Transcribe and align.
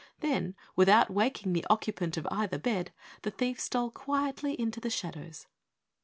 Then, 0.21 0.55
without 0.75 1.11
waking 1.11 1.53
the 1.53 1.63
occupant 1.69 2.17
of 2.17 2.27
either 2.31 2.57
bed, 2.57 2.91
the 3.21 3.29
thief 3.29 3.59
stole 3.59 3.91
quietly 3.91 4.59
into 4.59 4.79
the 4.79 4.89
shadows. 4.89 5.45